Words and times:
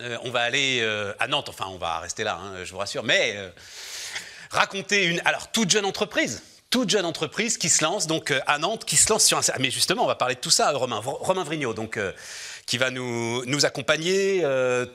euh, 0.00 0.16
on 0.24 0.30
va 0.30 0.40
aller 0.40 0.80
euh, 0.80 1.12
à 1.18 1.26
Nantes, 1.26 1.48
enfin 1.48 1.66
on 1.68 1.76
va 1.76 1.98
rester 1.98 2.24
là, 2.24 2.38
hein, 2.42 2.64
je 2.64 2.70
vous 2.72 2.78
rassure, 2.78 3.02
mais 3.04 3.34
euh, 3.36 3.50
raconter 4.50 5.04
une, 5.04 5.20
alors 5.24 5.50
toute 5.52 5.70
jeune 5.70 5.84
entreprise, 5.84 6.42
toute 6.70 6.88
jeune 6.88 7.04
entreprise 7.04 7.58
qui 7.58 7.68
se 7.68 7.84
lance 7.84 8.06
donc 8.06 8.32
à 8.46 8.58
Nantes, 8.58 8.84
qui 8.84 8.96
se 8.96 9.12
lance 9.12 9.24
sur 9.24 9.38
un, 9.38 9.42
mais 9.58 9.70
justement 9.70 10.04
on 10.04 10.06
va 10.06 10.14
parler 10.14 10.36
de 10.36 10.40
tout 10.40 10.50
ça, 10.50 10.70
Romain, 10.70 11.00
Romain 11.04 11.44
Vrignot, 11.44 11.74
donc 11.74 11.98
qui 12.64 12.78
va 12.78 12.90
nous, 12.90 13.44
nous 13.44 13.66
accompagner, 13.66 14.42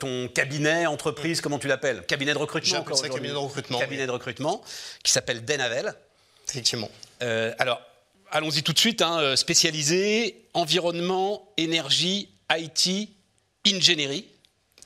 ton 0.00 0.28
cabinet, 0.28 0.86
entreprise, 0.86 1.40
comment 1.40 1.58
tu 1.58 1.68
l'appelles? 1.68 2.02
Cabinet 2.06 2.32
de 2.32 2.38
recrutement 2.38 2.78
encore 2.78 2.98
ça 2.98 3.08
cabinet 3.08 3.28
de 3.28 3.36
recrutement, 3.36 3.78
Cabinet 3.78 4.02
oui. 4.02 4.06
de 4.06 4.12
recrutement, 4.12 4.62
qui 5.02 5.12
s'appelle 5.12 5.44
Denavel. 5.44 5.94
Effectivement. 6.48 6.90
Alors, 7.20 7.82
allons-y 8.30 8.62
tout 8.62 8.72
de 8.72 8.78
suite, 8.78 9.02
hein, 9.02 9.36
spécialisé 9.36 10.46
environnement, 10.54 11.52
énergie, 11.58 12.30
IT, 12.50 13.10
ingénierie. 13.66 14.26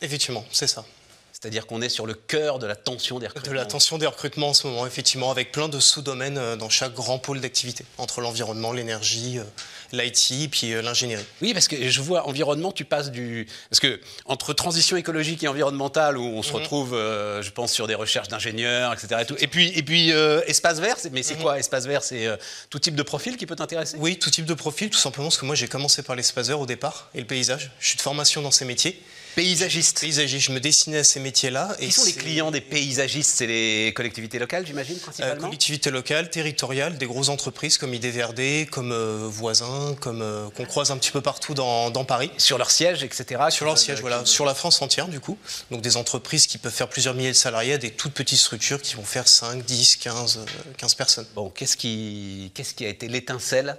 Effectivement, 0.03 0.45
c'est 0.53 0.67
ça. 0.67 0.85
C'est-à-dire 1.33 1.67
qu'on 1.67 1.81
est 1.81 1.89
sur 1.89 2.05
le 2.05 2.13
cœur 2.13 2.59
de 2.59 2.67
la 2.67 2.77
tension 2.77 3.19
des 3.19 3.25
De 3.27 3.31
recrutements. 3.33 3.55
la 3.57 3.65
tension 3.65 3.97
des 3.97 4.07
recrutements 4.07 4.51
en 4.51 4.55
ce 4.55 4.67
moment, 4.67 4.87
effectivement, 4.87 5.31
avec 5.31 5.53
plein 5.53 5.69
de 5.71 5.81
sous-domaines 5.81 6.37
euh, 6.37 6.57
dans 6.57 6.69
chaque 6.69 6.93
grand 6.93 7.19
pôle 7.19 7.41
d'activité, 7.41 7.87
entre 7.97 8.21
l'environnement, 8.21 8.75
l'énergie, 8.75 9.39
euh, 9.39 9.45
l'IT, 9.93 10.51
puis 10.51 10.75
euh, 10.75 10.83
l'ingénierie. 10.83 11.25
Oui, 11.41 11.55
parce 11.55 11.67
que 11.67 11.89
je 11.89 12.03
vois 12.03 12.27
environnement, 12.29 12.73
tu 12.73 12.85
passes 12.85 13.11
du. 13.11 13.47
Parce 13.71 13.81
que 13.81 13.99
entre 14.27 14.53
transition 14.53 14.99
écologique 14.99 15.43
et 15.43 15.49
environnementale, 15.49 16.19
où 16.19 16.25
on 16.25 16.43
se 16.43 16.53
retrouve, 16.53 16.93
euh, 16.93 17.41
je 17.43 17.51
pense, 17.53 17.73
sur 17.73 17.87
des 17.87 17.95
recherches 17.95 18.29
d'ingénieurs, 18.29 18.93
etc. 18.93 19.23
Et, 19.23 19.25
tout. 19.25 19.37
et 19.39 19.47
puis, 19.47 19.69
et 19.75 19.83
puis 19.83 20.13
euh, 20.13 20.43
espace 20.47 20.79
vert, 20.79 20.97
c'est- 20.99 21.09
mais 21.11 21.23
c'est 21.23 21.37
quoi 21.37 21.59
espace 21.59 21.87
vert 21.87 22.03
C'est 22.05 22.27
euh, 22.27 22.37
tout 22.69 22.81
type 22.81 22.97
de 22.97 23.03
profil 23.03 23.39
qui 23.39 23.47
peut 23.47 23.57
t'intéresser? 23.57 23.97
Oui, 23.99 24.19
tout 24.19 24.31
type 24.31 24.45
de 24.45 24.55
profil, 24.55 24.91
tout 24.91 24.99
simplement 24.99 25.29
parce 25.29 25.39
que 25.39 25.47
moi 25.47 25.55
j'ai 25.55 25.69
commencé 25.69 26.03
par 26.03 26.17
l'espace 26.17 26.49
vert 26.49 26.61
au 26.61 26.67
départ 26.67 27.09
et 27.15 27.21
le 27.21 27.27
paysage. 27.27 27.71
Je 27.81 27.87
suis 27.89 27.97
de 27.97 28.03
formation 28.03 28.43
dans 28.43 28.51
ces 28.51 28.67
métiers. 28.67 29.01
Paysagiste. 29.35 30.01
Paysagiste, 30.01 30.47
je 30.47 30.53
me 30.53 30.61
dessinais 30.61 30.99
à 30.99 31.05
ces 31.05 31.21
métiers-là. 31.21 31.77
Qui 31.79 31.91
sont 31.93 32.05
les 32.05 32.13
clients 32.13 32.51
des 32.51 32.61
paysagistes? 32.61 33.37
C'est 33.37 33.47
les 33.47 33.93
collectivités 33.95 34.39
locales, 34.39 34.67
j'imagine, 34.67 34.97
Euh, 34.97 35.01
principalement 35.01 35.45
collectivités 35.45 35.91
locales, 35.91 36.31
territoriales, 36.31 36.99
des 36.99 37.07
grosses 37.07 37.29
entreprises 37.29 37.79
comme 37.79 37.95
IDVRD, 37.95 38.67
comme 38.71 38.93
euh, 38.93 39.29
Voisins, 39.29 39.95
comme 40.01 40.23
euh, 40.23 40.49
qu'on 40.57 40.65
croise 40.65 40.91
un 40.91 40.97
petit 40.99 41.11
peu 41.11 41.21
partout 41.21 41.55
dans, 41.55 41.91
dans 41.91 42.05
Paris. 42.05 42.31
Sur 42.39 42.59
leur 42.59 42.71
siège, 42.71 43.03
etc. 43.03 43.43
Sur 43.51 43.67
leur 43.67 43.79
siège, 43.79 44.01
voilà, 44.01 44.25
sur 44.25 44.45
la 44.45 44.55
France 44.55 44.83
entière 44.83 45.09
du 45.09 45.21
coup. 45.21 45.39
Donc 45.71 45.81
des 45.81 45.97
entreprises 45.97 46.47
qui 46.47 46.59
peuvent 46.59 46.73
faire 46.73 46.89
plusieurs 46.89 47.15
milliers 47.15 47.29
de 47.29 47.35
salariés, 47.35 47.79
des 47.79 47.91
toutes 47.91 48.13
petites 48.13 48.39
structures 48.39 48.81
qui 48.83 48.95
vont 48.97 49.05
faire 49.05 49.29
5, 49.29 49.65
10, 49.65 49.97
15, 49.97 50.39
euh, 50.39 50.73
15 50.77 50.95
personnes. 50.95 51.27
Bon, 51.35 51.51
qu'est-ce 51.51 51.77
qui, 51.77 52.51
qu'est-ce 52.55 52.75
qui 52.75 52.85
a 52.85 52.89
été 52.89 53.09
l'étincelle 53.09 53.77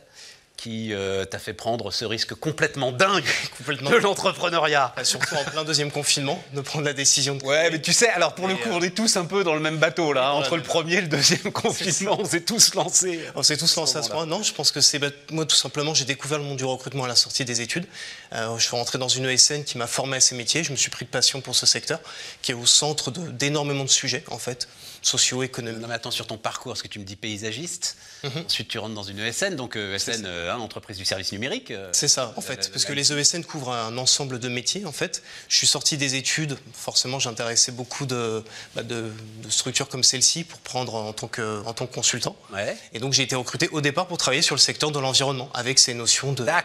qui 0.57 0.93
euh, 0.93 1.25
t'a 1.25 1.39
fait 1.39 1.53
prendre 1.53 1.91
ce 1.91 2.05
risque 2.05 2.35
complètement 2.35 2.91
dingue 2.91 3.23
Complètement. 3.57 3.89
de 3.89 3.95
l'entrepreneuriat 3.95 4.93
Euh, 4.97 5.03
Surtout 5.03 5.33
en 5.35 5.43
plein 5.43 5.63
deuxième 5.63 5.89
confinement, 5.89 6.43
de 6.53 6.61
prendre 6.61 6.85
la 6.85 6.93
décision 6.93 7.33
de 7.35 7.43
Ouais, 7.43 7.71
mais 7.71 7.81
tu 7.81 7.93
sais, 7.93 8.09
alors 8.09 8.35
pour 8.35 8.47
le 8.47 8.55
coup, 8.55 8.69
euh, 8.69 8.73
on 8.75 8.81
est 8.81 8.95
tous 8.95 9.17
un 9.17 9.25
peu 9.25 9.43
dans 9.43 9.55
le 9.55 9.59
même 9.59 9.77
bateau 9.77 10.13
là, 10.13 10.27
hein, 10.29 10.31
entre 10.33 10.57
le 10.57 10.61
premier 10.63 10.95
et 10.97 11.01
le 11.01 11.07
deuxième 11.07 11.51
confinement, 11.51 12.17
on 12.19 12.25
s'est 12.25 12.41
tous 12.41 12.75
lancés. 12.75 13.19
On 13.35 13.41
s'est 13.41 13.57
tous 13.57 13.75
lancés 13.75 13.97
à 13.97 14.03
ce 14.03 14.09
moment-là. 14.09 14.27
point. 14.27 14.37
Non, 14.37 14.43
je 14.43 14.53
pense 14.53 14.71
que 14.71 14.81
c'est 14.81 14.99
bah, 14.99 15.09
moi 15.31 15.45
tout 15.45 15.55
simplement, 15.55 15.93
j'ai 15.95 16.05
découvert 16.05 16.37
le 16.37 16.43
monde 16.43 16.57
du 16.57 16.65
recrutement 16.65 17.05
à 17.05 17.07
la 17.07 17.15
sortie 17.15 17.43
des 17.43 17.61
études. 17.61 17.87
Euh, 18.33 18.55
je 18.57 18.63
suis 18.63 18.75
rentré 18.75 18.99
dans 18.99 19.07
une 19.07 19.25
ESN 19.25 19.63
qui 19.63 19.77
m'a 19.79 19.87
formé 19.87 20.17
à 20.17 20.21
ces 20.21 20.35
métiers. 20.35 20.63
Je 20.63 20.71
me 20.71 20.77
suis 20.77 20.91
pris 20.91 21.05
de 21.05 21.09
passion 21.09 21.41
pour 21.41 21.55
ce 21.55 21.65
secteur, 21.65 21.99
qui 22.43 22.51
est 22.51 22.55
au 22.55 22.65
centre 22.67 23.09
d'énormément 23.11 23.83
de, 23.83 23.89
sujets 23.89 24.23
en 24.29 24.37
fait, 24.37 24.67
sociaux, 25.01 25.41
économiques. 25.41 25.81
Non 25.81 25.87
mais 25.87 25.95
attends, 25.95 26.11
sur 26.11 26.27
ton 26.27 26.37
parcours, 26.37 26.73
parce 26.73 26.83
que 26.83 26.87
tu 26.87 26.99
me 26.99 27.03
dis 27.03 27.15
paysagiste, 27.15 27.97
Mhm. 28.23 28.43
ensuite 28.45 28.67
tu 28.67 28.77
rentres 28.77 28.93
dans 28.93 29.01
une 29.01 29.17
ESN, 29.17 29.55
donc 29.55 29.75
euh, 29.75 29.95
ESN, 29.95 30.25
euh, 30.27 30.40
hein, 30.49 30.57
entreprise 30.59 30.97
du 30.97 31.05
service 31.05 31.31
numérique. 31.31 31.71
euh, 31.71 31.89
C'est 31.91 32.07
ça, 32.07 32.33
en 32.35 32.39
Euh, 32.39 32.41
fait, 32.41 32.69
parce 32.71 32.85
que 32.85 32.93
les 32.93 33.11
ESN 33.13 33.43
couvrent 33.43 33.71
un 33.73 33.97
ensemble 33.97 34.39
de 34.39 34.47
métiers, 34.49 34.85
en 34.85 34.91
fait. 34.91 35.21
Je 35.49 35.55
suis 35.57 35.67
sorti 35.67 35.97
des 35.97 36.15
études, 36.15 36.57
forcément, 36.73 37.19
j'intéressais 37.19 37.71
beaucoup 37.71 38.05
de, 38.05 38.43
bah, 38.75 38.83
de- 38.83 39.11
de 39.43 39.49
structures 39.49 39.87
comme 39.89 40.03
celle-ci 40.03 40.43
pour 40.43 40.59
prendre 40.59 40.95
en 40.95 41.13
tant 41.13 41.27
que, 41.27 41.61
en 41.65 41.73
tant 41.73 41.85
que 41.87 41.93
consultant. 41.93 42.35
Ouais. 42.53 42.77
Et 42.93 42.99
donc 42.99 43.13
j'ai 43.13 43.23
été 43.23 43.35
recruté 43.35 43.69
au 43.71 43.81
départ 43.81 44.07
pour 44.07 44.17
travailler 44.17 44.41
sur 44.41 44.55
le 44.55 44.59
secteur 44.61 44.91
de 44.91 44.99
l'environnement, 44.99 45.49
avec 45.53 45.79
ces 45.79 45.93
notions 45.93 46.31
de 46.33 46.43
vert. 46.43 46.63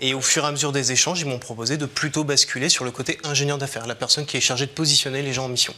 Et 0.00 0.14
au 0.14 0.20
fur 0.20 0.44
et 0.44 0.48
à 0.48 0.50
mesure 0.50 0.72
des 0.72 0.92
échanges, 0.92 1.20
ils 1.20 1.26
m'ont 1.26 1.38
proposé 1.38 1.76
de 1.76 1.86
plutôt 1.86 2.24
basculer 2.24 2.68
sur 2.68 2.84
le 2.84 2.90
côté 2.90 3.18
ingénieur 3.24 3.58
d'affaires, 3.58 3.86
la 3.86 3.94
personne 3.94 4.26
qui 4.26 4.36
est 4.36 4.40
chargée 4.40 4.66
de 4.66 4.70
positionner 4.72 5.22
les 5.22 5.32
gens 5.32 5.44
en 5.44 5.48
mission. 5.48 5.74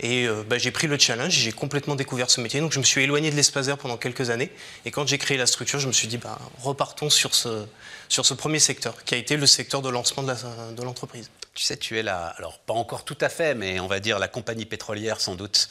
Et 0.00 0.26
euh, 0.26 0.42
bah, 0.48 0.58
j'ai 0.58 0.70
pris 0.70 0.86
le 0.86 0.98
challenge, 0.98 1.32
j'ai 1.32 1.52
complètement 1.52 1.94
découvert 1.94 2.30
ce 2.30 2.40
métier, 2.40 2.60
donc 2.60 2.72
je 2.72 2.78
me 2.78 2.84
suis 2.84 3.02
éloigné 3.02 3.30
de 3.30 3.36
l'espace 3.36 3.66
vert 3.66 3.78
pendant 3.78 3.96
quelques 3.96 4.30
années. 4.30 4.50
Et 4.84 4.90
quand 4.90 5.06
j'ai 5.06 5.18
créé 5.18 5.36
la 5.36 5.46
structure, 5.46 5.78
je 5.78 5.86
me 5.86 5.92
suis 5.92 6.08
dit, 6.08 6.18
bah, 6.18 6.38
repartons 6.62 7.10
sur 7.10 7.34
ce, 7.34 7.64
sur 8.08 8.26
ce 8.26 8.34
premier 8.34 8.58
secteur, 8.58 9.04
qui 9.04 9.14
a 9.14 9.18
été 9.18 9.36
le 9.36 9.46
secteur 9.46 9.82
de 9.82 9.88
lancement 9.88 10.22
de 10.22 10.82
l'entreprise. 10.82 11.30
Tu 11.54 11.64
sais, 11.64 11.76
tu 11.76 11.98
es 11.98 12.02
la, 12.02 12.26
alors 12.26 12.58
pas 12.58 12.74
encore 12.74 13.04
tout 13.04 13.18
à 13.20 13.28
fait, 13.28 13.54
mais 13.54 13.78
on 13.78 13.86
va 13.86 14.00
dire 14.00 14.18
la 14.18 14.28
compagnie 14.28 14.66
pétrolière 14.66 15.20
sans 15.20 15.36
doute 15.36 15.68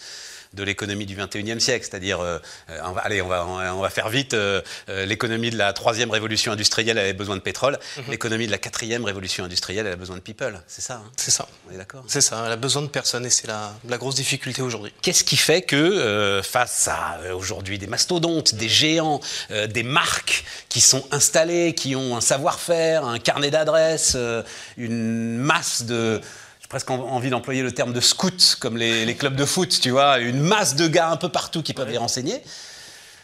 de 0.54 0.64
l'économie 0.64 1.06
du 1.06 1.16
21e 1.16 1.60
siècle, 1.60 1.86
c'est-à-dire, 1.90 2.20
euh, 2.20 2.38
euh, 2.70 2.80
on 2.86 2.92
va- 2.92 3.02
allez, 3.02 3.22
on 3.22 3.28
va, 3.28 3.46
on 3.46 3.82
va- 3.82 3.90
faire 3.90 4.10
vite, 4.10 4.34
euh, 4.34 4.62
euh, 4.90 5.06
l'économie 5.06 5.50
de 5.52 5.58
la 5.58 5.74
troisième 5.74 6.10
révolution 6.12 6.52
industrielle 6.52 6.98
elle 6.98 7.04
avait 7.04 7.14
besoin 7.14 7.36
de 7.36 7.42
pétrole, 7.42 7.78
Mhm. 7.98 8.04
l'économie 8.10 8.46
de 8.48 8.52
la 8.52 8.58
quatrième 8.58 9.04
révolution 9.06 9.44
industrielle 9.44 9.86
elle 9.88 9.94
a 9.94 9.98
besoin 9.98 10.16
de 10.16 10.22
people, 10.22 10.62
c'est 10.68 10.82
ça, 10.82 10.96
hein 11.06 11.12
C'est 11.18 11.32
ça. 11.32 11.48
on 11.70 11.74
est 11.74 11.78
d'accord 11.78 12.04
C'est 12.08 12.22
ça, 12.22 12.44
elle 12.46 12.52
a 12.52 12.56
besoin 12.56 12.82
de 12.82 12.88
personnes 12.88 13.26
et 13.26 13.30
c'est 13.30 13.48
la, 13.48 13.74
la 13.88 13.98
grosse 13.98 14.16
difficulté 14.16 14.62
aujourd'hui. 14.62 14.94
Qu'est-ce 15.02 15.24
qui 15.24 15.38
fait 15.38 15.62
que, 15.64 15.76
euh, 15.76 16.42
face 16.44 16.88
à 16.88 17.20
euh, 17.24 17.34
aujourd'hui 17.34 17.78
des 17.80 17.88
mastodontes, 17.88 18.56
des 18.56 18.70
géants, 18.70 19.20
euh, 19.52 19.68
des 19.68 19.84
marques 19.84 20.44
qui 20.70 20.82
sont 20.82 21.04
installées, 21.12 21.74
qui 21.76 21.96
ont 21.96 22.16
un 22.18 22.22
savoir-faire, 22.22 23.06
un 23.06 23.20
carnet 23.20 23.52
d'adresses, 23.52 24.14
euh, 24.16 24.44
une 24.78 25.38
masse 25.38 25.84
de. 25.84 26.22
J'ai 26.64 26.68
presque 26.70 26.90
en- 26.90 27.02
envie 27.10 27.30
d'employer 27.30 27.62
le 27.62 27.72
terme 27.74 27.92
de 27.94 28.00
scouts, 28.00 28.32
comme 28.60 28.78
les, 28.78 29.06
les 29.06 29.16
clubs 29.16 29.36
de 29.36 29.46
foot, 29.46 29.80
tu 29.82 29.90
vois, 29.92 30.20
une 30.20 30.40
masse 30.40 30.76
de 30.76 30.88
gars 30.88 31.10
un 31.10 31.18
peu 31.18 31.28
partout 31.30 31.62
qui 31.62 31.74
peuvent 31.74 31.90
les 31.90 31.98
renseigner. 31.98 32.42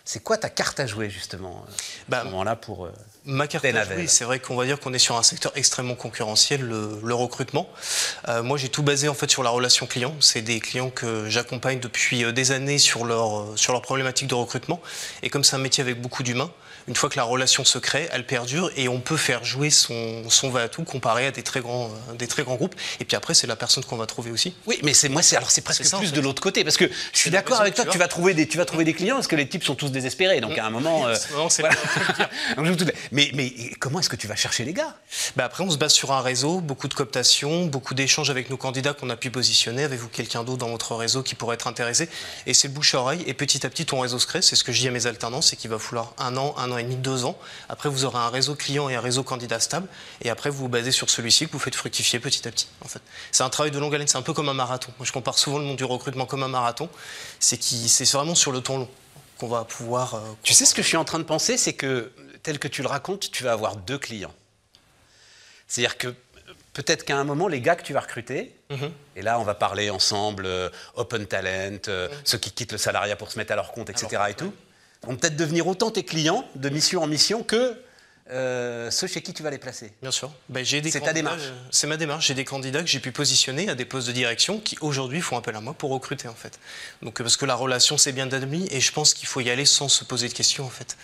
C'est 0.04 0.22
quoi 0.24 0.38
ta 0.38 0.50
carte 0.50 0.80
à 0.80 0.88
jouer, 0.88 1.10
justement, 1.10 1.64
euh, 1.68 1.72
Bah, 2.10 2.18
à 2.18 2.22
ce 2.22 2.26
moment-là, 2.26 2.56
pour. 2.56 2.86
euh, 2.86 2.92
Ma 3.26 3.48
carte 3.48 3.64
à 3.64 3.84
jouer, 3.86 4.08
c'est 4.08 4.24
vrai 4.26 4.40
qu'on 4.40 4.56
va 4.56 4.66
dire 4.66 4.80
qu'on 4.80 4.94
est 4.94 4.98
sur 5.00 5.16
un 5.16 5.24
secteur 5.24 5.52
extrêmement 5.56 5.96
concurrentiel, 5.96 6.62
le, 6.62 7.00
le 7.04 7.14
recrutement. 7.14 7.70
Euh, 8.28 8.42
moi, 8.44 8.58
j'ai 8.58 8.70
tout 8.70 8.82
basé 8.84 9.08
en 9.08 9.14
fait 9.14 9.30
sur 9.32 9.44
la 9.44 9.52
relation 9.52 9.86
client. 9.86 10.16
C'est 10.20 10.42
des 10.42 10.60
clients 10.60 10.90
que 10.90 11.30
j'accompagne 11.30 11.80
depuis 11.80 12.32
des 12.34 12.52
années 12.52 12.80
sur 12.80 13.06
leur 13.06 13.46
sur 13.56 13.72
leurs 13.72 13.84
problématiques 13.84 14.28
de 14.28 14.36
recrutement. 14.36 14.82
Et 15.22 15.30
comme 15.30 15.44
c'est 15.44 15.56
un 15.56 15.60
métier 15.60 15.82
avec 15.84 16.02
beaucoup 16.02 16.24
d'humains, 16.24 16.50
une 16.88 16.95
fois 16.95 17.09
que 17.09 17.17
la 17.17 17.23
relation 17.23 17.63
se 17.66 17.78
crée, 17.78 18.07
elle 18.12 18.25
perdure 18.25 18.72
et 18.75 18.88
on 18.88 19.00
peut 19.00 19.17
faire 19.17 19.44
jouer 19.44 19.69
son 19.69 20.29
son 20.29 20.50
va 20.50 20.62
à 20.63 20.69
tout 20.69 20.84
comparé 20.84 21.28
à 21.28 21.31
des 21.31 21.44
très 21.44 21.59
grands 21.62 21.90
euh, 22.09 22.13
des 22.16 22.28
très 22.28 22.44
grands 22.44 22.56
groupes. 22.56 22.75
Et 23.00 23.06
puis 23.06 23.16
après, 23.16 23.34
c'est 23.34 23.47
la 23.47 23.56
personne 23.56 23.84
qu'on 23.84 23.97
va 23.97 24.06
trouver 24.06 24.31
aussi. 24.31 24.53
Oui, 24.67 24.79
mais 24.84 24.94
c'est 24.94 25.09
moi, 25.09 25.22
c'est 25.22 25.35
alors 25.38 25.51
c'est 25.51 25.62
presque 25.62 25.85
ça, 25.85 25.97
en 25.97 26.00
plus 26.00 26.09
fait. 26.09 26.16
de 26.16 26.22
l'autre 26.22 26.41
côté, 26.41 26.63
parce 26.63 26.78
que 26.78 26.85
je 27.13 27.17
suis 27.17 27.29
d'accord 27.31 27.62
avec 27.62 27.73
toi 27.75 27.84
tu 27.84 27.90
que 27.90 27.94
tu 27.94 27.97
as. 27.97 28.06
vas 28.06 28.07
trouver 28.07 28.34
des, 28.34 28.47
tu 28.47 28.57
vas 28.57 28.66
trouver 28.66 28.84
des 28.85 28.94
clients, 28.94 29.16
parce 29.16 29.28
que 29.28 29.35
les 29.35 29.47
types 29.47 29.63
sont 29.63 29.75
tous 29.75 29.91
désespérés, 29.91 30.41
donc 30.41 30.57
à 30.57 30.66
un 30.66 30.69
moment. 30.69 31.07
euh, 31.07 31.16
Non, 31.35 31.47
voilà. 31.59 31.75
mais 33.11 33.31
comment 33.79 34.00
est-ce 34.00 34.09
que 34.09 34.16
tu 34.16 34.28
vas 34.28 34.35
chercher 34.35 34.66
les 34.66 34.73
gars? 34.73 34.96
Bah 35.35 35.46
après, 35.46 35.63
on 35.63 35.69
se 35.69 35.78
base 35.78 35.94
sur 35.94 36.11
un 36.11 36.22
réseau, 36.22 36.59
beaucoup 36.59 36.88
de 36.88 36.94
cooptation, 36.94 37.66
beaucoup 37.66 37.94
d'échanges 37.94 38.29
avec 38.29 38.50
nos 38.50 38.57
candidats 38.57 38.94
qu'on 38.94 39.09
a 39.09 39.16
pu 39.16 39.29
positionner. 39.31 39.84
Avez-vous 39.84 40.09
quelqu'un 40.09 40.44
d'autre 40.44 40.59
dans 40.59 40.69
votre 40.69 40.96
réseau 40.96 41.23
qui 41.23 41.35
pourrait 41.35 41.56
être 41.56 41.67
intéressé? 41.67 42.09
Et 42.46 42.53
c'est 42.53 42.67
le 42.67 42.73
bouche 42.73 42.94
à 42.96 43.00
oreille. 43.00 43.23
Et 43.28 43.34
petit 43.34 43.66
à 43.66 43.69
petit, 43.69 43.85
ton 43.85 44.00
réseau 44.00 44.19
se 44.19 44.28
crée. 44.28 44.41
C'est 44.41 44.56
ce 44.56 44.63
que 44.63 44.72
je 44.72 44.79
dis 44.81 44.88
à 44.88 44.91
mes 44.91 45.07
alternants, 45.07 45.41
c'est 45.41 45.56
qu'il 45.56 45.69
va 45.69 45.79
falloir 45.79 46.13
un 46.17 46.35
an, 46.38 46.56
un 46.57 46.69
an 46.72 46.78
et 46.78 46.84
demi, 46.84 46.96
deux 46.96 47.25
ans. 47.25 47.38
Après, 47.69 47.90
vous 47.90 48.06
aurez 48.06 48.18
un 48.19 48.30
réseau 48.30 48.56
client 48.56 48.90
et 48.90 48.96
un 48.96 49.02
réseau 49.02 49.24
candidat 49.24 49.59
stable. 49.59 49.88
Et 50.22 50.30
après, 50.30 50.50
vous 50.50 50.57
vous 50.59 50.69
basez 50.69 50.91
sur 50.91 51.09
celui-ci 51.09 51.47
que 51.47 51.52
vous 51.53 51.59
faites 51.59 51.75
fructifier 51.75 52.19
petit 52.19 52.47
à 52.47 52.52
petit. 52.52 52.68
En 52.84 52.88
fait, 52.88 53.02
c'est 53.31 53.44
un 53.44 53.50
travail 53.50 53.72
de 53.72 53.80
longue 53.80 53.94
haleine. 53.96 54.07
C'est 54.07 54.18
un 54.18 54.22
peu 54.22 54.34
comme 54.34 54.50
un 54.50 54.53
marathon. 54.53 54.91
Moi, 54.97 55.06
je 55.06 55.12
compare 55.12 55.38
souvent 55.38 55.59
le 55.59 55.66
monde 55.66 55.78
du 55.78 55.84
recrutement 55.85 56.25
comme 56.25 56.44
un 56.44 56.47
marathon. 56.47 56.90
C'est 57.40 57.58
qui, 57.58 57.90
c'est 57.90 58.09
vraiment 58.12 58.35
sur 58.35 58.52
le 58.52 58.62
temps 58.62 58.78
long 58.78 58.90
qu'on 59.38 59.47
va 59.47 59.63
pouvoir. 59.63 60.16
euh, 60.16 60.19
Tu 60.44 60.53
sais 60.53 60.66
ce 60.66 60.74
que 60.75 60.81
je 60.81 60.88
suis 60.88 60.97
en 60.97 61.06
train 61.06 61.19
de 61.19 61.24
penser, 61.24 61.58
c'est 61.58 61.74
que 61.74 62.12
tel 62.44 62.59
que 62.59 62.67
tu 62.67 62.82
le 62.82 62.88
racontes, 62.88 63.32
tu 63.32 63.44
vas 63.44 63.52
avoir 63.53 63.76
deux 63.78 63.97
clients. 63.97 64.34
C'est-à-dire 65.67 65.97
que 65.97 66.14
peut-être 66.73 67.03
qu'à 67.05 67.17
un 67.17 67.23
moment, 67.23 67.47
les 67.47 67.61
gars 67.61 67.76
que 67.76 67.84
tu 67.84 67.94
vas 67.94 67.99
recruter, 68.02 68.55
Mhm. 68.70 68.91
et 69.16 69.22
là 69.22 69.40
on 69.40 69.44
va 69.44 69.55
parler 69.55 69.90
ensemble, 69.90 70.46
euh, 70.46 70.70
open 70.96 71.26
talent, 71.26 71.79
euh, 71.88 72.08
ceux 72.23 72.38
qui 72.38 72.52
quittent 72.52 72.72
le 72.72 72.78
salariat 72.78 73.16
pour 73.16 73.32
se 73.32 73.38
mettre 73.38 73.52
à 73.52 73.55
leur 73.55 73.72
compte, 73.72 73.90
etc. 73.90 74.08
Alors, 74.16 74.28
et 74.28 74.34
tout, 74.35 74.53
vont 75.03 75.16
peut-être 75.16 75.35
devenir 75.35 75.67
autant 75.67 75.91
tes 75.91 76.03
clients 76.03 76.46
de 76.55 76.69
mission 76.69 77.01
en 77.03 77.07
mission 77.07 77.43
que 77.43 77.79
euh, 78.31 78.91
ceux 78.91 79.07
chez 79.07 79.22
qui 79.23 79.34
tu 79.34 79.41
vas 79.41 79.49
les 79.49 79.57
placer. 79.57 79.91
Bien 80.03 80.11
sûr. 80.11 80.31
Ben, 80.49 80.63
C'est 80.63 81.01
ta 81.01 81.13
démarche. 81.13 81.41
euh, 81.41 81.55
C'est 81.72 81.87
ma 81.87 81.97
démarche. 81.97 82.28
J'ai 82.28 82.35
des 82.35 82.46
candidats 82.46 82.81
que 82.81 82.87
j'ai 82.87 82.99
pu 82.99 83.11
positionner 83.11 83.69
à 83.69 83.75
des 83.75 83.85
postes 83.85 84.07
de 84.07 84.11
direction 84.11 84.59
qui 84.59 84.78
aujourd'hui 84.81 85.19
font 85.19 85.35
appel 85.35 85.55
à 85.55 85.61
moi 85.61 85.73
pour 85.73 85.90
recruter 85.90 86.28
en 86.28 86.35
fait. 86.35 86.59
Donc 87.01 87.19
euh, 87.19 87.23
parce 87.23 87.37
que 87.37 87.46
la 87.46 87.55
relation 87.55 87.97
c'est 87.97 88.11
bien 88.11 88.28
d'admis 88.28 88.67
et 88.72 88.81
je 88.81 88.91
pense 88.91 89.16
qu'il 89.16 89.28
faut 89.28 89.41
y 89.41 89.49
aller 89.49 89.66
sans 89.66 89.87
se 89.90 90.03
poser 90.03 90.28
de 90.28 90.34
questions 90.34 90.66
en 90.66 90.69
fait. 90.69 90.96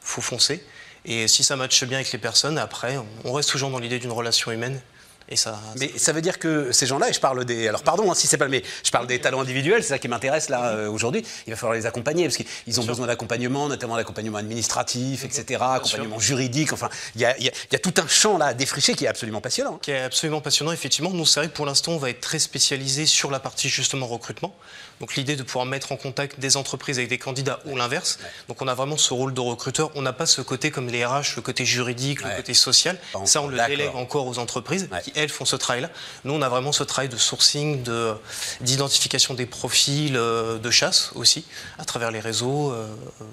Faut 0.00 0.22
foncer. 0.22 0.64
Et 1.04 1.28
si 1.28 1.44
ça 1.44 1.54
matche 1.54 1.84
bien 1.84 1.98
avec 1.98 2.10
les 2.10 2.18
personnes, 2.18 2.58
après 2.58 2.96
on 3.24 3.32
reste 3.32 3.50
toujours 3.50 3.70
dans 3.70 3.78
l'idée 3.78 4.00
d'une 4.00 4.10
relation 4.12 4.50
humaine 4.50 4.80
Et 5.28 5.36
ça, 5.36 5.58
Mais 5.78 5.90
ça 5.96 6.12
veut 6.12 6.20
dire 6.20 6.38
que 6.38 6.72
ces 6.72 6.86
gens-là, 6.86 7.08
et 7.08 7.12
je 7.12 7.20
parle 7.20 7.44
des. 7.44 7.68
Alors 7.68 7.82
pardon 7.82 8.10
hein, 8.10 8.14
si 8.14 8.26
c'est 8.26 8.36
pas. 8.36 8.48
Mais 8.48 8.62
je 8.84 8.90
parle 8.90 9.06
des 9.06 9.20
talents 9.20 9.40
individuels, 9.40 9.82
c'est 9.82 9.90
ça 9.90 9.98
qui 9.98 10.08
m'intéresse 10.08 10.48
là 10.48 10.66
euh, 10.70 10.88
aujourd'hui. 10.88 11.24
Il 11.46 11.50
va 11.50 11.56
falloir 11.56 11.74
les 11.74 11.86
accompagner 11.86 12.24
parce 12.24 12.36
qu'ils 12.36 12.80
ont 12.80 12.84
besoin 12.84 13.06
d'accompagnement, 13.06 13.68
notamment 13.68 13.96
d'accompagnement 13.96 14.38
administratif, 14.38 15.24
etc., 15.24 15.60
accompagnement 15.62 16.18
juridique. 16.18 16.72
Enfin, 16.72 16.88
il 17.14 17.20
y 17.20 17.24
a, 17.24 17.38
y 17.38 17.46
y 17.46 17.78
tout 17.78 17.94
un 18.02 18.06
champ 18.08 18.38
là 18.38 18.46
à 18.46 18.54
défricher 18.54 18.94
qui 18.94 19.04
est 19.04 19.08
absolument 19.08 19.40
passionnant. 19.40 19.78
qui 19.78 19.90
est 19.90 20.02
absolument 20.02 20.40
passionnant, 20.40 20.72
effectivement. 20.72 21.10
Nous, 21.10 21.26
c'est 21.26 21.40
vrai 21.40 21.48
que 21.48 21.54
pour 21.54 21.66
l'instant, 21.66 21.92
on 21.92 21.98
va 21.98 22.10
être 22.10 22.20
très 22.20 22.38
spécialisé 22.38 23.06
sur 23.06 23.30
la 23.30 23.40
partie 23.40 23.68
justement 23.68 24.06
recrutement. 24.06 24.54
Donc 25.00 25.16
l'idée 25.16 25.34
de 25.34 25.42
pouvoir 25.42 25.66
mettre 25.66 25.90
en 25.90 25.96
contact 25.96 26.38
des 26.38 26.56
entreprises 26.56 26.98
avec 26.98 27.08
des 27.08 27.18
candidats 27.18 27.58
ou 27.64 27.76
l'inverse. 27.76 28.20
Donc 28.48 28.62
on 28.62 28.68
a 28.68 28.74
vraiment 28.74 28.96
ce 28.96 29.12
rôle 29.12 29.34
de 29.34 29.40
recruteur. 29.40 29.90
On 29.96 30.02
n'a 30.02 30.12
pas 30.12 30.26
ce 30.26 30.40
côté 30.42 30.70
comme 30.70 30.86
les 30.88 31.04
RH, 31.04 31.34
le 31.36 31.42
côté 31.42 31.64
juridique, 31.64 32.22
Ouais. 32.22 32.30
le 32.30 32.36
côté 32.36 32.54
social. 32.54 32.96
Ça, 33.24 33.42
on 33.42 33.48
le 33.48 33.56
délègue 33.66 33.90
encore 33.94 34.26
aux 34.28 34.38
entreprises. 34.38 34.88
Qui, 35.12 35.18
elles, 35.18 35.28
font 35.28 35.44
ce 35.44 35.56
travail-là. 35.56 35.90
Nous, 36.24 36.32
on 36.32 36.42
a 36.42 36.48
vraiment 36.48 36.72
ce 36.72 36.82
travail 36.84 37.08
de 37.08 37.16
sourcing, 37.16 37.82
de- 37.82 38.14
d'identification 38.60 39.34
des 39.34 39.46
profils, 39.46 40.16
euh, 40.16 40.58
de 40.58 40.70
chasse 40.70 41.10
aussi, 41.14 41.44
à 41.78 41.84
travers 41.84 42.10
les 42.10 42.20
réseaux 42.20 42.72
euh, 42.72 42.86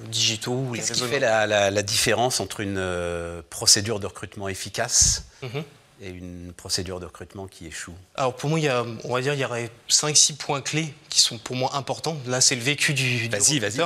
digitaux 0.07 0.53
ou 0.69 0.73
Qu'est-ce 0.75 0.93
qui 0.93 1.03
fait 1.03 1.19
la, 1.19 1.47
la- 1.47 1.71
la 1.71 1.81
différence 1.83 2.39
entre 2.39 2.59
une 2.61 2.77
euh, 2.77 3.41
procédure 3.49 3.99
de 3.99 4.05
recrutement 4.07 4.47
efficace 4.49 5.23
Mhm. 5.41 5.63
et 6.01 6.09
une 6.09 6.51
procédure 6.55 6.99
de 6.99 7.05
recrutement 7.05 7.47
qui 7.47 7.65
échoue? 7.67 7.93
Alors 8.15 8.35
pour 8.35 8.49
moi, 8.49 8.59
il 8.59 8.65
y 8.65 8.67
a, 8.69 8.83
on 9.05 9.13
va 9.13 9.21
dire, 9.21 9.33
il 9.33 9.39
y 9.39 9.45
aurait 9.45 9.69
5-6 9.89 10.33
points 10.35 10.61
clés 10.61 10.93
qui 11.09 11.21
sont 11.21 11.37
pour 11.37 11.55
moi 11.55 11.75
importants. 11.75 12.17
Là, 12.27 12.41
c'est 12.41 12.55
le 12.55 12.61
vécu 12.61 12.93
du, 12.93 13.27
du 13.27 13.29
vas-y, 13.29 13.59
vas-y. 13.59 13.81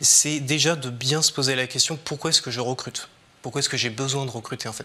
C'est 0.00 0.40
déjà 0.40 0.76
de 0.76 0.90
bien 0.90 1.22
se 1.22 1.32
poser 1.32 1.54
la 1.56 1.66
question 1.66 1.96
pourquoi 1.96 2.30
est-ce 2.30 2.42
que 2.42 2.50
je 2.50 2.60
recrute? 2.60 3.08
Pourquoi 3.48 3.60
est-ce 3.60 3.70
que 3.70 3.78
j'ai 3.78 3.88
besoin 3.88 4.26
de 4.26 4.30
recruter 4.30 4.68
en 4.68 4.74
fait 4.74 4.84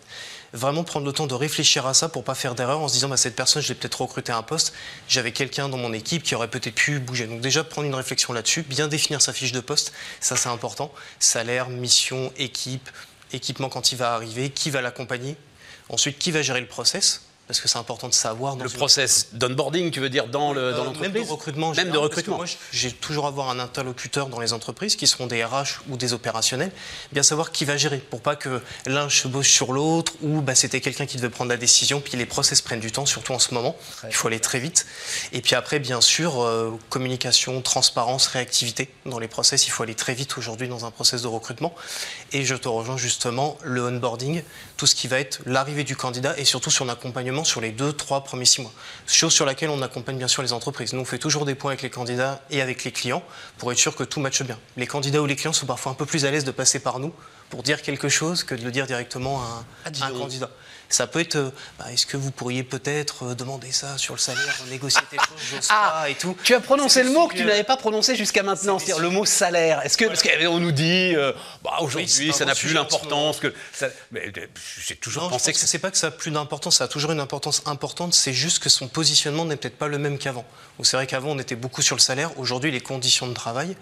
Vraiment 0.54 0.86
prendre 0.86 1.06
le 1.06 1.12
temps 1.12 1.28
de 1.28 1.34
réfléchir 1.34 1.86
à 1.86 1.94
ça 1.94 2.08
pour 2.08 2.24
pas 2.24 2.34
faire 2.34 2.56
d'erreur 2.56 2.80
en 2.80 2.88
se 2.88 2.94
disant 2.94 3.10
bah, 3.10 3.18
cette 3.18 3.36
personne, 3.36 3.62
je 3.62 3.68
l'ai 3.68 3.76
peut-être 3.76 4.00
recruté 4.00 4.32
à 4.32 4.38
un 4.38 4.42
poste, 4.42 4.74
j'avais 5.10 5.34
quelqu'un 5.34 5.68
dans 5.68 5.76
mon 5.76 5.92
équipe 5.92 6.24
qui 6.24 6.34
aurait 6.34 6.48
peut-être 6.48 6.74
pu 6.74 7.00
bouger. 7.00 7.28
Donc 7.28 7.42
déjà 7.42 7.66
prendre 7.66 7.90
une 7.90 7.94
réflexion 7.94 8.32
là-dessus, 8.32 8.62
bien 8.62 8.88
définir 8.88 9.22
sa 9.22 9.34
fiche 9.34 9.52
de 9.52 9.60
poste, 9.60 9.92
ça 10.22 10.38
c'est 10.38 10.48
important. 10.48 10.94
Salaire, 11.20 11.68
mission, 11.68 12.32
équipe, 12.38 12.90
équipement 13.34 13.68
quand 13.68 13.92
il 13.92 13.98
va 13.98 14.14
arriver, 14.14 14.50
qui 14.50 14.70
va 14.70 14.80
l'accompagner, 14.80 15.36
ensuite 15.90 16.18
qui 16.18 16.32
va 16.32 16.42
gérer 16.42 16.62
le 16.62 16.68
process. 16.68 17.33
Parce 17.48 17.60
que 17.60 17.68
c'est 17.68 17.78
important 17.78 18.08
de 18.08 18.14
savoir. 18.14 18.56
dans 18.56 18.64
Le 18.64 18.70
une- 18.70 18.78
process 18.78 19.28
d'onboarding, 19.34 19.92
tu 19.92 20.00
veux 20.00 20.10
dire, 20.10 20.28
dans 20.28 20.54
le- 20.54 20.72
dans 20.72 20.78
euh, 20.82 20.86
l'entreprise 20.86 21.12
Même 21.14 21.24
de 21.26 21.30
recrutement. 21.30 21.68
en 21.68 21.74
Même 21.74 21.88
de 21.88 21.92
général, 21.92 22.10
parce 22.10 22.22
que 22.24 22.32
recrutement. 22.32 22.38
Moi, 22.38 22.46
j'ai 22.72 22.92
toujours 22.94 23.28
avoir 23.28 23.50
un 23.50 23.60
interlocuteur 23.60 24.28
dans 24.28 24.40
les 24.40 24.54
entreprises 24.54 24.96
qui 24.96 25.08
seront 25.08 25.28
des 25.28 25.44
RH 25.44 25.82
ou 25.90 25.98
des 25.98 26.14
opérationnels, 26.14 26.72
bien 27.12 27.22
savoir 27.22 27.52
qui 27.52 27.66
va 27.66 27.76
gérer 27.76 27.98
pour 27.98 28.22
pas 28.22 28.38
que 28.38 28.62
l'un 28.86 29.10
se 29.10 29.28
bosse 29.28 29.48
sur 29.48 29.74
l'autre 29.74 30.14
ou 30.22 30.40
bah, 30.42 30.56
c'était 30.56 30.80
quelqu'un 30.80 31.06
qui 31.06 31.18
devait 31.18 31.30
prendre 31.30 31.50
la 31.50 31.58
décision, 31.58 32.00
puis 32.00 32.18
les 32.18 32.26
process 32.26 32.62
prennent 32.62 32.80
du 32.80 32.92
temps, 32.94 33.06
surtout 33.06 33.34
en 33.34 33.40
ce 33.40 33.54
moment. 33.54 33.76
Il 34.08 34.16
faut 34.16 34.28
aller 34.30 34.40
très 34.40 34.60
vite. 34.60 34.86
Et 35.34 35.42
puis 35.42 35.56
après, 35.56 35.80
bien 35.80 36.00
sûr, 36.00 36.42
euh, 36.42 36.72
communication, 36.90 37.62
transparence, 37.62 38.28
réactivité 38.28 38.90
dans 39.06 39.20
les 39.20 39.28
process. 39.28 39.68
Il 39.68 39.72
faut 39.72 39.84
aller 39.84 39.96
très 39.96 40.14
vite 40.14 40.38
aujourd'hui 40.38 40.70
dans 40.70 40.86
un 40.86 40.92
process 40.92 41.22
de 41.22 41.28
recrutement. 41.28 41.76
Et 42.32 42.46
je 42.46 42.56
te 42.56 42.70
rejoins 42.70 42.98
justement 42.98 43.58
le 43.64 43.84
onboarding, 43.86 44.44
tout 44.78 44.88
ce 44.88 44.96
qui 44.96 45.08
va 45.10 45.20
être 45.20 45.40
l'arrivée 45.46 45.84
du 45.84 45.96
candidat 45.98 46.34
et 46.38 46.46
surtout 46.46 46.72
sur 46.72 46.86
sur 47.44 47.60
les 47.60 47.72
deux, 47.72 47.92
trois 47.92 48.24
premiers 48.24 48.46
six 48.46 48.62
mois. 48.62 48.72
Chose 49.08 49.34
sur 49.34 49.46
laquelle 49.46 49.70
on 49.72 49.82
accompagne 49.82 50.18
bien 50.18 50.28
sûr 50.28 50.44
les 50.44 50.54
entreprises. 50.54 50.94
Nous, 50.94 51.02
on 51.02 51.06
fait 51.06 51.18
toujours 51.18 51.46
des 51.46 51.56
points 51.56 51.72
avec 51.72 51.82
les 51.82 51.90
candidats 51.90 52.42
et 52.52 52.62
avec 52.62 52.84
les 52.84 52.92
clients 52.92 53.24
pour 53.58 53.72
être 53.72 53.80
sûr 53.80 53.96
que 53.96 54.04
tout 54.04 54.20
matche 54.20 54.44
bien. 54.44 54.60
Les 54.78 54.86
candidats 54.86 55.22
ou 55.22 55.26
les 55.26 55.36
clients 55.36 55.54
sont 55.54 55.66
parfois 55.66 55.92
un 55.92 55.96
peu 55.96 56.06
plus 56.06 56.26
à 56.26 56.32
l'aise 56.32 56.44
de 56.44 56.52
passer 56.52 56.80
par 56.80 57.00
nous 57.00 57.14
pour 57.50 57.64
dire 57.64 57.82
quelque 57.82 58.10
chose 58.10 58.44
que 58.44 58.54
de 58.54 58.64
le 58.64 58.72
dire 58.72 58.86
directement 58.86 59.42
à 59.42 59.46
un, 59.46 59.66
Ah, 59.86 60.06
à 60.06 60.08
un 60.10 60.12
candidat. 60.12 60.50
Ça 60.94 61.08
peut 61.08 61.22
être, 61.22 61.38
euh, 61.38 61.50
bah, 61.80 61.92
est-ce 61.92 62.06
que 62.06 62.18
vous 62.18 62.30
pourriez 62.30 62.62
peut-être 62.62 63.26
euh, 63.26 63.34
demander 63.34 63.72
ça 63.72 63.98
sur 63.98 64.14
le 64.14 64.20
salaire, 64.20 64.56
négocier 64.70 65.02
des 65.10 65.18
choses, 65.18 65.26
j'ose 65.50 65.68
Ah, 65.72 66.02
pas 66.04 66.10
et 66.12 66.14
tout. 66.14 66.38
Tu 66.44 66.54
as 66.54 66.60
prononcé 66.60 67.02
le 67.02 67.10
mot 67.10 67.28
que 67.28 67.36
tu 67.36 67.44
n'avais 67.44 67.64
pas 67.64 67.78
prononcé 67.78 68.16
jusqu'à 68.16 68.44
maintenant, 68.44 68.78
c'est-à-dire 68.78 69.00
le 69.00 69.10
mot 69.10 69.26
salaire. 69.26 69.82
Est-ce 69.84 69.98
que 69.98 70.06
parce 70.06 70.22
qu'on 70.22 70.60
nous 70.60 70.72
dit 70.72 71.16
euh, 71.16 71.34
bah, 71.64 71.78
aujourd'hui 71.80 72.32
ça 72.32 72.46
n'a 72.46 72.54
plus 72.54 72.68
sujet 72.68 72.78
en 72.78 72.88
ce 72.88 72.94
l'importance 72.94 73.40
que 73.40 73.52
ça... 73.74 73.88
mais 74.12 74.32
j'ai 74.86 74.96
toujours 74.96 75.24
Non, 75.24 75.30
je 75.30 75.34
pensé 75.34 75.52
pense 75.52 75.58
que 75.58 75.64
que 75.64 75.68
c'est 75.68 75.80
pas 75.80 75.90
que 75.90 75.98
ça 75.98 76.08
a 76.08 76.12
plus 76.12 76.30
d'importance, 76.30 76.76
ça 76.76 76.84
a 76.84 76.88
toujours 76.88 77.12
une 77.12 77.20
importance 77.20 77.64
importante, 77.66 78.14
c'est 78.14 78.34
juste 78.34 78.62
que 78.62 78.70
son 78.70 78.88
positionnement 78.88 79.46
n'est 79.46 79.56
peut-être 79.56 79.80
pas 79.80 79.88
le 79.88 79.98
même 79.98 80.20
qu'avant. 80.20 80.46
C'est 80.84 80.96
vrai 80.96 81.08
qu'avant 81.08 81.32
on 81.32 81.40
était 81.40 81.56
beaucoup 81.56 81.82
sur 81.82 81.96
le 81.96 82.02
salaire, 82.02 82.38
aujourd'hui 82.38 82.70
les 82.70 82.82
conditions 82.82 83.26
de 83.26 83.34
travail, 83.34 83.76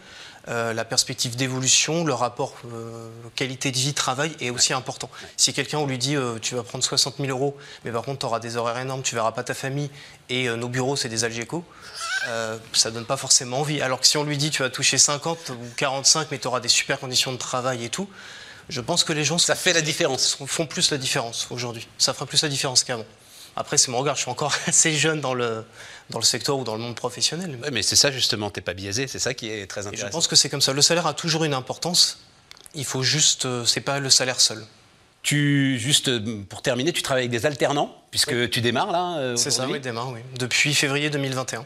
euh, 0.47 0.73
la 0.73 0.85
perspective 0.85 1.35
d'évolution, 1.35 2.05
le 2.05 2.13
rapport 2.13 2.53
euh, 2.73 3.09
qualité 3.35 3.71
de 3.71 3.77
vie 3.77 3.93
travail 3.93 4.31
est 4.39 4.49
aussi 4.49 4.71
important. 4.71 5.09
Si 5.35 5.51
quelqu'un 5.51 5.79
on 5.79 5.87
lui 5.87 5.97
dit 5.97 6.15
tu 6.41 6.55
vas 6.55 6.63
prendre 6.63 6.85
60 6.85 7.00
000 7.09 7.29
euros, 7.29 7.57
mais 7.85 7.91
par 7.91 8.03
contre 8.03 8.19
tu 8.19 8.25
auras 8.25 8.39
des 8.39 8.57
horaires 8.57 8.77
énormes, 8.77 9.01
tu 9.01 9.15
verras 9.15 9.31
pas 9.31 9.43
ta 9.43 9.53
famille 9.53 9.89
et 10.29 10.47
euh, 10.47 10.55
nos 10.55 10.69
bureaux 10.69 10.95
c'est 10.95 11.09
des 11.09 11.23
Algeco, 11.23 11.63
euh, 12.27 12.57
ça 12.73 12.91
donne 12.91 13.05
pas 13.05 13.17
forcément 13.17 13.59
envie. 13.59 13.81
Alors 13.81 13.99
que 13.99 14.07
si 14.07 14.17
on 14.17 14.23
lui 14.23 14.37
dit 14.37 14.49
tu 14.51 14.61
vas 14.61 14.69
toucher 14.69 14.97
50 14.97 15.49
ou 15.49 15.55
45 15.77 16.27
mais 16.31 16.37
tu 16.39 16.47
auras 16.47 16.59
des 16.59 16.67
super 16.67 16.99
conditions 16.99 17.31
de 17.31 17.37
travail 17.37 17.83
et 17.85 17.89
tout, 17.89 18.07
je 18.69 18.81
pense 18.81 19.03
que 19.03 19.13
les 19.13 19.23
gens 19.23 19.37
ça 19.37 19.55
fait 19.55 19.73
la 19.73 19.81
différence. 19.81 20.37
font 20.45 20.65
plus 20.67 20.91
la 20.91 20.97
différence 20.97 21.47
aujourd'hui. 21.49 21.87
Ça 21.97 22.13
fera 22.13 22.25
plus 22.25 22.41
la 22.43 22.49
différence 22.49 22.83
qu'avant. 22.83 23.05
Après, 23.55 23.77
c'est 23.77 23.91
mon 23.91 23.97
regard, 23.97 24.15
je 24.15 24.21
suis 24.21 24.31
encore 24.31 24.53
assez 24.67 24.93
jeune 24.93 25.19
dans 25.19 25.33
le, 25.33 25.65
dans 26.09 26.19
le 26.19 26.23
secteur 26.23 26.57
ou 26.57 26.63
dans 26.63 26.75
le 26.75 26.81
monde 26.81 26.95
professionnel. 26.95 27.59
Mais 27.71 27.81
c'est 27.81 27.97
ça 27.97 28.09
justement, 28.11 28.49
t'es 28.49 28.61
pas 28.61 28.73
biaisé, 28.73 29.07
c'est 29.07 29.19
ça 29.19 29.33
qui 29.33 29.49
est 29.49 29.67
très 29.67 29.81
Et 29.81 29.83
je 29.83 29.87
intéressant. 29.89 30.09
pense 30.17 30.27
que 30.27 30.37
c'est 30.37 30.49
comme 30.49 30.61
ça. 30.61 30.71
Le 30.71 30.81
salaire 30.81 31.05
a 31.07 31.13
toujours 31.13 31.43
une 31.43 31.53
importance. 31.53 32.19
Il 32.75 32.85
faut 32.85 33.03
juste, 33.03 33.45
euh, 33.45 33.65
c'est 33.65 33.81
pas 33.81 33.99
le 33.99 34.09
salaire 34.09 34.39
seul. 34.39 34.65
Tu 35.23 35.77
juste 35.79 36.07
euh, 36.07 36.41
pour 36.49 36.61
terminer, 36.61 36.91
tu 36.93 37.03
travailles 37.03 37.23
avec 37.25 37.31
des 37.31 37.45
alternants 37.45 37.95
puisque 38.09 38.49
tu 38.49 38.61
démarres 38.61 38.91
là. 38.91 39.17
euh, 39.19 39.35
C'est 39.35 39.51
ça, 39.51 39.67
oui, 39.67 39.79
démarre, 39.79 40.09
oui. 40.11 40.19
Depuis 40.39 40.73
février 40.73 41.09
2021. 41.09 41.65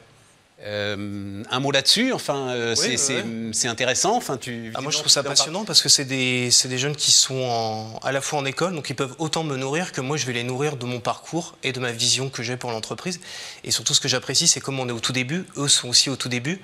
Euh, 0.61 1.43
un 1.51 1.59
mot 1.59 1.71
là-dessus, 1.71 2.13
enfin, 2.13 2.49
euh, 2.49 2.75
c'est- 2.75 3.23
ouais. 3.23 3.67
intéressant. 3.67 4.15
Enfin, 4.15 4.37
tu. 4.37 4.71
Ah, 4.73 4.81
moi, 4.81 4.91
je 4.91 4.97
trouve 4.97 5.09
ça 5.11 5.21
passionnant 5.21 5.65
parce 5.65 5.81
que 5.81 5.89
c'est 5.89 6.05
des, 6.05 6.49
des 6.65 6.77
jeunes 6.77 6.95
qui 6.95 7.11
sont 7.11 7.35
en- 7.43 7.97
à 8.03 8.11
la 8.11 8.21
fois 8.21 8.39
en 8.39 8.45
école, 8.45 8.73
donc 8.73 8.89
ils 8.89 8.95
peuvent 8.95 9.15
autant 9.19 9.43
me 9.43 9.57
nourrir 9.57 9.91
que 9.91 9.99
moi, 10.01 10.15
je 10.17 10.25
vais 10.25 10.33
les 10.33 10.43
nourrir 10.43 10.77
de 10.77 10.85
mon 10.85 10.99
parcours 11.01 11.55
et 11.63 11.71
de 11.71 11.79
ma 11.79 11.91
vision 11.91 12.29
que 12.29 12.41
j'ai 12.41 12.55
pour 12.57 12.71
l'entreprise. 12.71 13.19
Et 13.63 13.71
surtout, 13.71 13.93
ce 13.93 13.99
que 13.99 14.07
j'apprécie, 14.07 14.47
c'est 14.47 14.61
comme 14.61 14.79
on 14.79 14.87
est 14.87 14.93
au 14.93 14.99
tout 15.01 15.13
début, 15.13 15.45
eux 15.57 15.67
sont 15.67 15.89
aussi 15.89 16.09
au 16.09 16.15
tout 16.15 16.29
début. 16.29 16.59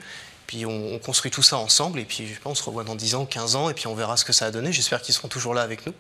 Puis 0.47 0.65
on, 0.65 0.93
on 0.95 0.99
construit 0.99 1.31
tout 1.31 1.43
ça 1.43 1.57
ensemble, 1.57 1.99
et 1.99 2.05
puis 2.05 2.27
je 2.27 2.39
pense 2.39 2.53
on 2.53 2.55
se 2.55 2.63
revoit 2.63 2.83
dans 2.83 2.95
10 2.95 3.15
ans, 3.15 3.25
15 3.25 3.55
ans, 3.55 3.69
et 3.69 3.73
puis 3.73 3.88
on 3.88 3.93
verra 3.95 4.17
ce 4.17 4.25
que 4.25 4.33
ça 4.33 4.45
a 4.47 4.51
donné. 4.51 4.71
J'espère 4.71 5.01
qu'ils 5.01 5.13
seront 5.15 5.27
toujours 5.29 5.53
là 5.53 5.61
avec 5.61 5.85
nous. 5.85 5.93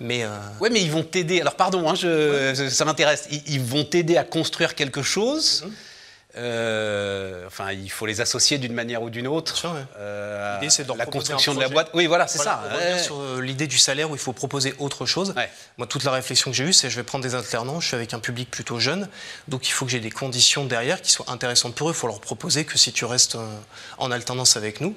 Mais 0.00 0.24
euh, 0.24 0.28
Ouais, 0.60 0.70
mais 0.70 0.82
ils 0.82 0.90
vont 0.90 1.02
t'aider. 1.02 1.40
Alors, 1.40 1.54
pardon, 1.54 1.88
hein, 1.88 1.94
je- 1.94 2.68
ça 2.68 2.84
m'intéresse. 2.84 3.28
Ils, 3.30 3.42
ils 3.54 3.60
vont 3.62 3.84
t'aider 3.84 4.16
à 4.16 4.24
construire 4.24 4.74
quelque 4.74 5.02
chose. 5.02 5.62
Mhm. 5.64 5.72
Euh, 6.36 7.46
enfin, 7.46 7.72
il 7.72 7.90
faut 7.90 8.06
les 8.06 8.20
associer 8.20 8.58
d'une 8.58 8.72
manière 8.72 9.02
ou 9.02 9.10
d'une 9.10 9.26
autre. 9.26 9.56
Sûr, 9.56 9.72
ouais. 9.72 9.80
Euh, 9.98 10.54
L'idée, 10.56 10.70
c'est 10.70 10.84
de 10.86 10.92
la 10.92 11.06
construction 11.06 11.54
de 11.54 11.60
la 11.60 11.68
boîte. 11.68 11.90
Oui, 11.94 12.06
voilà, 12.06 12.26
c'est 12.26 12.38
Voilà, 12.42 12.60
ça. 12.70 12.76
Ouais. 12.76 12.98
sur 13.02 13.20
euh, 13.20 13.40
l'idée 13.40 13.66
du 13.66 13.78
salaire 13.78 14.10
où 14.10 14.14
il 14.14 14.18
faut 14.20 14.32
proposer 14.32 14.74
autre 14.78 15.06
chose. 15.06 15.32
Ouais. 15.36 15.48
Moi, 15.78 15.86
toute 15.86 16.04
la 16.04 16.10
réflexion 16.12 16.50
que 16.50 16.56
j'ai 16.56 16.64
eue, 16.64 16.72
c'est 16.72 16.90
je 16.90 16.96
vais 16.96 17.02
prendre 17.02 17.22
des 17.24 17.34
alternants, 17.34 17.80
je 17.80 17.86
suis 17.88 17.96
avec 17.96 18.14
un 18.14 18.18
public 18.18 18.50
plutôt 18.50 18.78
jeune, 18.78 19.08
donc 19.48 19.68
il 19.68 19.70
faut 19.72 19.84
que 19.84 19.90
j'ai 19.90 20.00
des 20.00 20.10
conditions 20.10 20.64
derrière 20.64 21.00
qui 21.02 21.10
soient 21.12 21.26
intéressantes 21.28 21.74
pour 21.74 21.88
eux. 21.88 21.92
Il 21.92 21.96
faut 21.96 22.06
leur 22.06 22.20
proposer 22.20 22.64
que 22.64 22.78
si 22.78 22.92
tu 22.92 23.04
restes 23.04 23.36
en 23.98 24.10
alternance 24.10 24.56
avec 24.56 24.80
nous, 24.80 24.94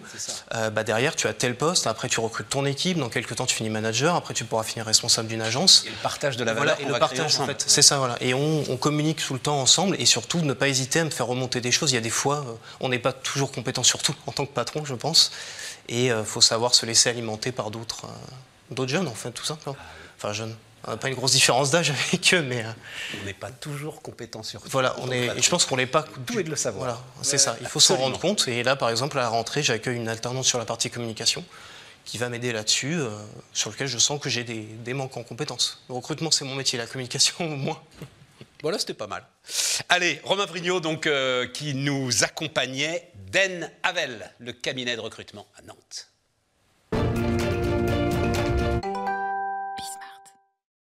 euh, 0.55 0.69
bah, 0.69 0.83
derrière 0.83 1.15
tu 1.15 1.27
as 1.27 1.33
tel 1.33 1.55
poste, 1.55 1.87
après 1.87 2.09
tu 2.09 2.19
recrutes 2.19 2.49
ton 2.49 2.65
équipe, 2.65 2.97
dans 2.97 3.09
quelques 3.09 3.35
temps 3.35 3.45
tu 3.45 3.55
finis 3.55 3.69
manager, 3.69 4.15
après 4.15 4.33
tu 4.33 4.43
pourras 4.45 4.63
finir 4.63 4.85
responsable 4.85 5.27
d'une 5.27 5.41
agence. 5.41 5.83
Et 5.85 5.89
le 5.89 5.95
partage 6.01 6.37
de 6.37 6.43
la 6.43 6.53
Voilà, 6.53 6.73
valeur 6.73 6.81
et 6.81 6.87
qu'on 6.87 6.93
le 6.93 6.99
partage 6.99 7.39
en 7.39 7.45
fait, 7.45 7.63
c'est 7.67 7.81
ça 7.81 7.97
voilà. 7.97 8.15
Et 8.21 8.33
on, 8.33 8.63
on 8.69 8.77
communique 8.77 9.23
tout 9.25 9.33
le 9.33 9.39
temps 9.39 9.59
ensemble 9.59 9.95
et 9.99 10.05
surtout 10.05 10.39
ne 10.41 10.53
pas 10.53 10.67
hésiter 10.67 10.99
à 10.99 11.03
me 11.03 11.09
faire 11.09 11.26
remonter 11.27 11.61
des 11.61 11.71
choses. 11.71 11.91
Il 11.91 11.95
y 11.95 11.97
a 11.97 12.01
des 12.01 12.09
fois, 12.09 12.37
euh, 12.37 12.53
on 12.79 12.89
n'est 12.89 12.99
pas 12.99 13.13
toujours 13.13 13.51
compétent 13.51 13.83
sur 13.83 14.01
tout 14.01 14.15
en 14.25 14.31
tant 14.31 14.45
que 14.45 14.53
patron, 14.53 14.85
je 14.85 14.95
pense, 14.95 15.31
et 15.89 16.07
il 16.07 16.23
faut 16.25 16.41
savoir 16.41 16.73
se 16.75 16.85
laisser 16.85 17.09
alimenter 17.09 17.51
par 17.51 17.71
d'autres, 17.71 18.05
euh, 18.05 18.73
d'autres 18.73 18.91
jeunes 18.91 19.07
en 19.07 19.13
fait, 19.15 19.31
tout 19.31 19.45
simplement. 19.45 19.77
Enfin 20.17 20.33
jeunes. 20.33 20.55
On 20.85 20.91
n'a 20.91 20.97
pas 20.97 21.09
une 21.09 21.15
grosse 21.15 21.31
différence 21.33 21.69
d'âge 21.71 21.89
avec 22.07 22.33
eux, 22.33 22.41
mais 22.41 22.63
euh, 22.63 22.71
On 23.21 23.25
n'est 23.25 23.33
pas 23.33 23.51
toujours 23.51 24.01
compétent 24.01 24.41
sur 24.43 24.61
tout. 24.61 24.69
voilà, 24.71 24.95
on 24.99 25.11
est. 25.11 25.25
Et 25.37 25.41
je 25.41 25.49
pense 25.49 25.65
qu'on 25.65 25.75
n'est 25.77 25.85
pas. 25.87 26.03
Tout 26.25 26.39
est 26.39 26.43
de 26.43 26.49
le 26.49 26.55
savoir. 26.55 26.85
Voilà, 26.85 27.01
c'est 27.21 27.33
Ouais, 27.33 27.37
ça. 27.39 27.57
Il 27.61 27.67
faut 27.67 27.79
s'en 27.79 27.97
rendre 27.97 28.17
compte. 28.19 28.47
Et 28.47 28.63
là, 28.63 28.75
par 28.75 28.89
exemple, 28.89 29.17
à 29.17 29.21
la 29.21 29.29
rentrée, 29.29 29.63
j'accueille 29.63 29.97
une 29.97 30.07
alternance 30.07 30.47
sur 30.47 30.59
la 30.59 30.65
partie 30.65 30.89
communication 30.89 31.43
qui 32.05 32.17
va 32.17 32.29
m'aider 32.29 32.53
là-dessus, 32.53 32.93
euh, 32.93 33.09
sur 33.51 33.69
lequel 33.69 33.87
je 33.87 33.97
sens 33.97 34.17
que 34.21 34.29
j'ai 34.29 34.45
des, 34.45 34.61
des 34.61 34.93
manques 34.93 35.17
en 35.17 35.23
compétences. 35.23 35.83
Le 35.89 35.95
recrutement, 35.95 36.31
c'est 36.31 36.45
mon 36.45 36.55
métier, 36.55 36.79
la 36.79 36.87
communication, 36.87 37.35
au 37.39 37.43
moins. 37.57 37.81
Voilà, 38.61 38.79
c'était 38.79 38.93
pas 38.93 39.07
mal. 39.07 39.23
Allez, 39.89 40.19
Romain 40.23 40.45
Vrignot, 40.45 40.79
donc, 40.79 41.05
euh, 41.05 41.47
qui 41.47 41.73
nous 41.73 42.23
accompagnait, 42.23 43.11
Den 43.31 43.69
Havel, 43.83 44.31
le 44.39 44.53
cabinet 44.53 44.95
de 44.95 45.01
recrutement 45.01 45.47
à 45.57 45.61
Nantes. 45.61 46.09